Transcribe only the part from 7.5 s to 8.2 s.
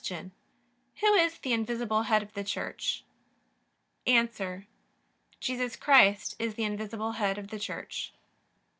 Church.